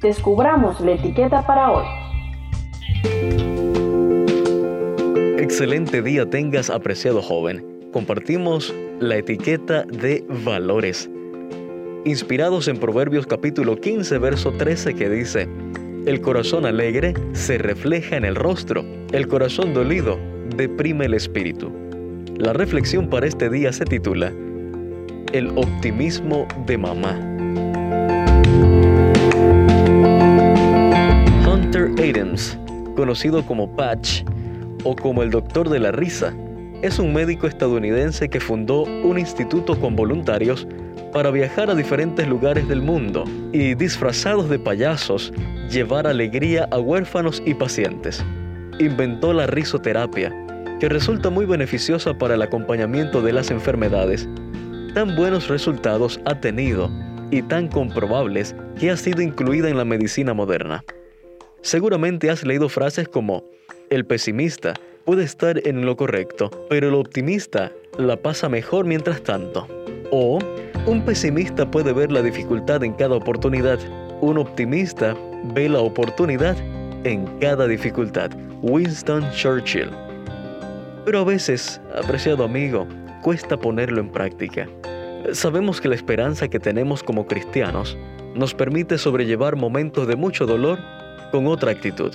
descubramos 0.00 0.80
la 0.80 0.92
etiqueta 0.92 1.46
para 1.46 1.70
hoy. 1.70 1.84
Excelente 5.38 6.02
día 6.02 6.28
tengas, 6.28 6.70
apreciado 6.70 7.20
joven. 7.22 7.64
Compartimos 7.92 8.74
la 9.00 9.16
etiqueta 9.16 9.84
de 9.84 10.24
valores. 10.44 11.10
Inspirados 12.04 12.68
en 12.68 12.78
Proverbios 12.78 13.26
capítulo 13.26 13.76
15, 13.76 14.18
verso 14.18 14.52
13 14.52 14.94
que 14.94 15.08
dice, 15.08 15.48
El 16.06 16.20
corazón 16.20 16.66
alegre 16.66 17.14
se 17.32 17.58
refleja 17.58 18.16
en 18.16 18.24
el 18.24 18.34
rostro, 18.34 18.84
el 19.12 19.28
corazón 19.28 19.74
dolido 19.74 20.18
deprime 20.56 21.06
el 21.06 21.14
espíritu. 21.14 21.72
La 22.36 22.52
reflexión 22.52 23.08
para 23.08 23.26
este 23.26 23.48
día 23.48 23.72
se 23.72 23.84
titula 23.84 24.32
El 25.32 25.48
optimismo 25.56 26.48
de 26.66 26.78
mamá. 26.78 27.16
Conocido 32.96 33.46
como 33.46 33.74
Patch 33.76 34.24
o 34.84 34.94
como 34.94 35.22
el 35.22 35.30
doctor 35.30 35.70
de 35.70 35.80
la 35.80 35.90
risa, 35.90 36.34
es 36.82 36.98
un 36.98 37.14
médico 37.14 37.46
estadounidense 37.46 38.28
que 38.28 38.40
fundó 38.40 38.82
un 38.82 39.18
instituto 39.18 39.80
con 39.80 39.96
voluntarios 39.96 40.68
para 41.14 41.30
viajar 41.30 41.70
a 41.70 41.74
diferentes 41.74 42.28
lugares 42.28 42.68
del 42.68 42.82
mundo 42.82 43.24
y, 43.54 43.74
disfrazados 43.74 44.50
de 44.50 44.58
payasos, 44.58 45.32
llevar 45.70 46.06
alegría 46.06 46.68
a 46.70 46.78
huérfanos 46.78 47.42
y 47.46 47.54
pacientes. 47.54 48.22
Inventó 48.78 49.32
la 49.32 49.46
risoterapia, 49.46 50.30
que 50.80 50.90
resulta 50.90 51.30
muy 51.30 51.46
beneficiosa 51.46 52.12
para 52.12 52.34
el 52.34 52.42
acompañamiento 52.42 53.22
de 53.22 53.32
las 53.32 53.50
enfermedades. 53.50 54.28
Tan 54.92 55.16
buenos 55.16 55.48
resultados 55.48 56.20
ha 56.26 56.38
tenido 56.38 56.90
y 57.30 57.40
tan 57.40 57.68
comprobables 57.68 58.54
que 58.78 58.90
ha 58.90 58.96
sido 58.98 59.22
incluida 59.22 59.70
en 59.70 59.78
la 59.78 59.86
medicina 59.86 60.34
moderna. 60.34 60.84
Seguramente 61.64 62.28
has 62.28 62.44
leído 62.44 62.68
frases 62.68 63.08
como, 63.08 63.42
el 63.88 64.04
pesimista 64.04 64.74
puede 65.06 65.24
estar 65.24 65.66
en 65.66 65.86
lo 65.86 65.96
correcto, 65.96 66.50
pero 66.68 66.88
el 66.88 66.94
optimista 66.94 67.72
la 67.96 68.18
pasa 68.18 68.50
mejor 68.50 68.84
mientras 68.84 69.22
tanto. 69.22 69.66
O 70.10 70.38
un 70.84 71.02
pesimista 71.06 71.70
puede 71.70 71.94
ver 71.94 72.12
la 72.12 72.20
dificultad 72.20 72.84
en 72.84 72.92
cada 72.92 73.16
oportunidad, 73.16 73.78
un 74.20 74.36
optimista 74.36 75.16
ve 75.54 75.70
la 75.70 75.80
oportunidad 75.80 76.54
en 77.04 77.24
cada 77.38 77.66
dificultad. 77.66 78.30
Winston 78.60 79.24
Churchill. 79.32 79.88
Pero 81.06 81.20
a 81.20 81.24
veces, 81.24 81.80
apreciado 81.96 82.44
amigo, 82.44 82.86
cuesta 83.22 83.56
ponerlo 83.56 84.02
en 84.02 84.10
práctica. 84.10 84.68
Sabemos 85.32 85.80
que 85.80 85.88
la 85.88 85.94
esperanza 85.94 86.46
que 86.46 86.60
tenemos 86.60 87.02
como 87.02 87.26
cristianos 87.26 87.96
nos 88.34 88.52
permite 88.52 88.98
sobrellevar 88.98 89.56
momentos 89.56 90.06
de 90.06 90.16
mucho 90.16 90.44
dolor 90.44 90.78
con 91.30 91.46
otra 91.46 91.70
actitud. 91.70 92.12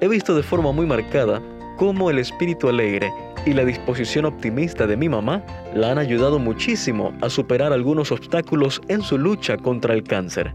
He 0.00 0.08
visto 0.08 0.34
de 0.34 0.42
forma 0.42 0.72
muy 0.72 0.86
marcada 0.86 1.42
cómo 1.76 2.10
el 2.10 2.18
espíritu 2.18 2.68
alegre 2.68 3.12
y 3.46 3.52
la 3.52 3.64
disposición 3.64 4.24
optimista 4.24 4.86
de 4.86 4.96
mi 4.96 5.08
mamá 5.08 5.42
la 5.74 5.92
han 5.92 5.98
ayudado 5.98 6.38
muchísimo 6.38 7.12
a 7.20 7.30
superar 7.30 7.72
algunos 7.72 8.12
obstáculos 8.12 8.80
en 8.88 9.02
su 9.02 9.18
lucha 9.18 9.56
contra 9.56 9.94
el 9.94 10.02
cáncer. 10.02 10.54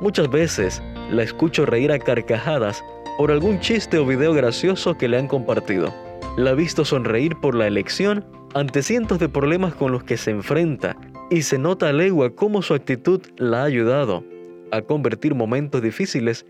Muchas 0.00 0.30
veces 0.30 0.82
la 1.10 1.22
escucho 1.22 1.66
reír 1.66 1.92
a 1.92 1.98
carcajadas 1.98 2.82
por 3.18 3.30
algún 3.30 3.60
chiste 3.60 3.98
o 3.98 4.06
video 4.06 4.32
gracioso 4.32 4.96
que 4.96 5.08
le 5.08 5.18
han 5.18 5.26
compartido. 5.26 5.92
La 6.36 6.50
he 6.50 6.54
visto 6.54 6.84
sonreír 6.84 7.34
por 7.40 7.54
la 7.54 7.66
elección 7.66 8.24
ante 8.54 8.82
cientos 8.82 9.18
de 9.18 9.28
problemas 9.28 9.74
con 9.74 9.92
los 9.92 10.04
que 10.04 10.16
se 10.16 10.30
enfrenta 10.30 10.96
y 11.30 11.42
se 11.42 11.58
nota 11.58 11.88
a 11.88 11.92
legua 11.92 12.30
cómo 12.30 12.62
su 12.62 12.74
actitud 12.74 13.20
la 13.36 13.62
ha 13.62 13.64
ayudado 13.64 14.24
a 14.70 14.82
convertir 14.82 15.34
momentos 15.34 15.82
difíciles 15.82 16.46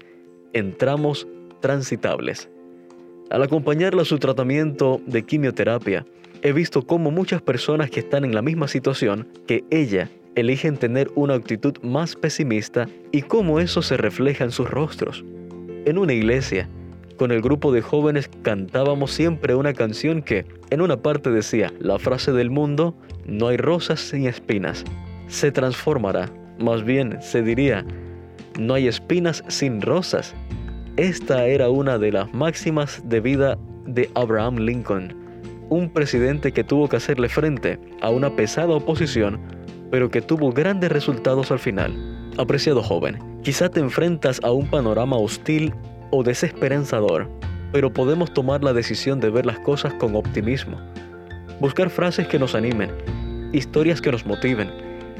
en 0.52 0.76
tramos 0.76 1.26
transitables. 1.60 2.48
Al 3.30 3.42
acompañarla 3.42 4.02
a 4.02 4.06
su 4.06 4.18
tratamiento 4.18 5.00
de 5.06 5.22
quimioterapia, 5.24 6.06
he 6.42 6.52
visto 6.52 6.86
cómo 6.86 7.10
muchas 7.10 7.42
personas 7.42 7.90
que 7.90 8.00
están 8.00 8.24
en 8.24 8.34
la 8.34 8.42
misma 8.42 8.68
situación 8.68 9.28
que 9.46 9.64
ella 9.70 10.10
eligen 10.34 10.76
tener 10.76 11.10
una 11.14 11.34
actitud 11.34 11.74
más 11.82 12.14
pesimista 12.14 12.88
y 13.12 13.22
cómo 13.22 13.60
eso 13.60 13.82
se 13.82 13.96
refleja 13.96 14.44
en 14.44 14.52
sus 14.52 14.70
rostros. 14.70 15.24
En 15.84 15.98
una 15.98 16.12
iglesia, 16.12 16.68
con 17.16 17.32
el 17.32 17.42
grupo 17.42 17.72
de 17.72 17.82
jóvenes 17.82 18.30
cantábamos 18.42 19.10
siempre 19.10 19.54
una 19.56 19.74
canción 19.74 20.22
que, 20.22 20.46
en 20.70 20.80
una 20.80 21.02
parte 21.02 21.30
decía, 21.30 21.72
la 21.80 21.98
frase 21.98 22.32
del 22.32 22.50
mundo, 22.50 22.94
no 23.26 23.48
hay 23.48 23.56
rosas 23.56 24.00
sin 24.00 24.26
espinas, 24.26 24.84
se 25.26 25.50
transformará, 25.50 26.30
más 26.58 26.84
bien 26.84 27.18
se 27.20 27.42
diría, 27.42 27.84
no 28.58 28.74
hay 28.74 28.88
espinas 28.88 29.44
sin 29.46 29.80
rosas, 29.80 30.34
esta 30.96 31.46
era 31.46 31.70
una 31.70 31.96
de 31.96 32.10
las 32.10 32.34
máximas 32.34 33.00
de 33.04 33.20
vida 33.20 33.56
de 33.86 34.10
Abraham 34.14 34.56
Lincoln, 34.56 35.14
un 35.70 35.88
presidente 35.88 36.50
que 36.50 36.64
tuvo 36.64 36.88
que 36.88 36.96
hacerle 36.96 37.28
frente 37.28 37.78
a 38.02 38.10
una 38.10 38.34
pesada 38.34 38.74
oposición, 38.74 39.38
pero 39.92 40.10
que 40.10 40.20
tuvo 40.20 40.50
grandes 40.50 40.90
resultados 40.90 41.52
al 41.52 41.60
final. 41.60 41.94
Apreciado 42.36 42.82
joven, 42.82 43.18
quizá 43.42 43.68
te 43.68 43.78
enfrentas 43.78 44.40
a 44.42 44.50
un 44.50 44.66
panorama 44.66 45.16
hostil 45.16 45.72
o 46.10 46.24
desesperanzador, 46.24 47.28
pero 47.70 47.92
podemos 47.92 48.34
tomar 48.34 48.64
la 48.64 48.72
decisión 48.72 49.20
de 49.20 49.30
ver 49.30 49.46
las 49.46 49.60
cosas 49.60 49.94
con 49.94 50.16
optimismo. 50.16 50.78
Buscar 51.60 51.90
frases 51.90 52.26
que 52.26 52.40
nos 52.40 52.56
animen, 52.56 52.90
historias 53.52 54.00
que 54.00 54.10
nos 54.10 54.26
motiven, 54.26 54.68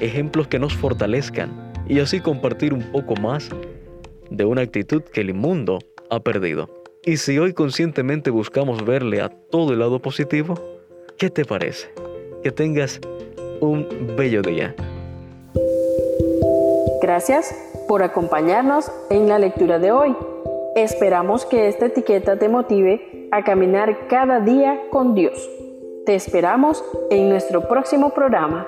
ejemplos 0.01 0.49
que 0.49 0.59
nos 0.59 0.75
fortalezcan 0.75 1.68
y 1.89 2.01
así 2.01 2.21
compartir 2.21 2.75
un 2.75 2.83
poco 2.93 3.15
más 3.17 3.49
de 4.31 4.45
una 4.45 4.63
actitud 4.63 5.03
que 5.03 5.23
el 5.23 5.35
mundo 5.35 5.79
ha 6.11 6.21
perdido. 6.21 6.69
Y 7.05 7.17
si 7.17 7.39
hoy 7.39 7.55
conscientemente 7.55 8.31
buscamos 8.31 8.85
verle 8.85 9.21
a 9.23 9.29
todo 9.29 9.73
el 9.73 9.79
lado 9.79 10.01
positivo, 10.01 10.55
¿qué 11.17 11.31
te 11.31 11.45
parece? 11.45 11.89
Que 12.43 12.51
tengas 12.51 13.01
un 13.61 13.89
bello 14.17 14.43
día. 14.43 14.75
Gracias 17.01 17.55
por 17.89 18.03
acompañarnos 18.03 18.93
en 19.09 19.29
la 19.29 19.39
lectura 19.39 19.79
de 19.79 19.93
hoy. 19.93 20.15
Esperamos 20.77 21.47
que 21.47 21.69
esta 21.69 21.87
etiqueta 21.87 22.39
te 22.39 22.49
motive 22.49 23.29
a 23.33 23.43
caminar 23.43 24.09
cada 24.09 24.41
día 24.41 24.83
con 24.91 25.15
Dios. 25.15 25.49
Te 26.05 26.15
esperamos 26.15 26.85
en 27.11 27.29
nuestro 27.29 27.67
próximo 27.69 28.11
programa. 28.11 28.67